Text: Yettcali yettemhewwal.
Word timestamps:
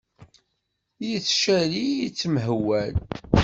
Yettcali 1.07 1.85
yettemhewwal. 2.01 2.95